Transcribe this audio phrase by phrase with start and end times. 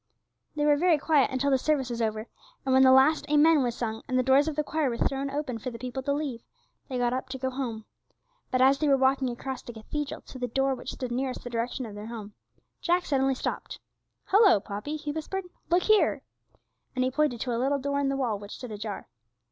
[0.55, 2.25] They were very quiet until the service was over,
[2.65, 5.29] and when the last Amen was sung, and the doors of the choir were thrown
[5.29, 6.41] open for the people to leave,
[6.89, 7.85] they got up to go home.
[8.49, 11.51] But as they were walking across the cathedral to the door which stood nearest the
[11.51, 12.33] direction of their home,
[12.81, 13.79] Jack suddenly stopped.
[14.31, 16.23] 'Hullo, Poppy,' he whispered, 'look here,'
[16.95, 19.07] and he pointed to a little door in the wall which stood ajar.